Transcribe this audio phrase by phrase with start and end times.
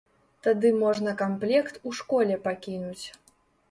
[0.47, 3.05] Тады можна камплект у школе пакінуць.